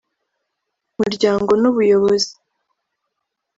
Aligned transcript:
umuryango 0.93 1.51
n’ubuyobozi 1.61 2.31